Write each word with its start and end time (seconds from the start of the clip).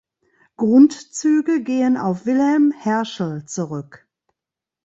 Grundzüge 0.57 1.61
gehen 1.61 1.95
auf 1.95 2.25
Wilhelm 2.25 2.71
Herschel 2.71 3.45
zurück. 3.45 4.07